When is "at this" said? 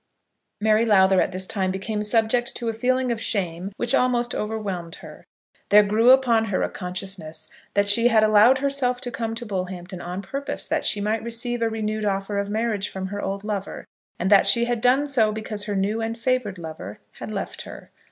1.21-1.45